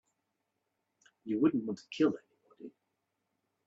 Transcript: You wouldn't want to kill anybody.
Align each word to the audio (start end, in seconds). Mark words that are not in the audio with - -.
You 1.25 1.39
wouldn't 1.39 1.63
want 1.65 1.77
to 1.77 1.85
kill 1.91 2.07
anybody. 2.07 2.73